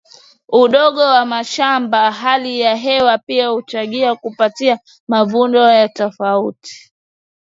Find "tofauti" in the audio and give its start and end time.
5.89-6.93